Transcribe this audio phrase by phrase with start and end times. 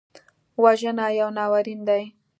[0.63, 2.03] وژنه یو ناورین دی